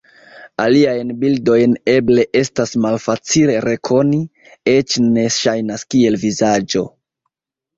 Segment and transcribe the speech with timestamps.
[0.61, 4.19] Aliajn bildojn eble estas malfacile rekoni,
[4.75, 6.87] eĉ ne ŝajnas kiel vizaĝo.